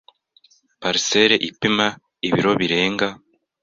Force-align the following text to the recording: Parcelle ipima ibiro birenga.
Parcelle 0.81 1.35
ipima 1.49 1.87
ibiro 2.27 2.51
birenga. 2.59 3.07